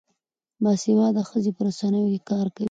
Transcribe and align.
باسواده 0.63 1.21
ښځې 1.29 1.51
په 1.55 1.61
رسنیو 1.67 2.11
کې 2.11 2.19
کار 2.29 2.47
کوي. 2.55 2.59